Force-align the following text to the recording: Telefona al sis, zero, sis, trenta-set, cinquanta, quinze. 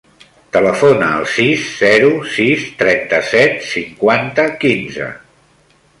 Telefona 0.55 1.09
al 1.17 1.27
sis, 1.33 1.67
zero, 1.83 2.09
sis, 2.37 2.65
trenta-set, 2.81 3.61
cinquanta, 3.75 4.47
quinze. 4.65 5.15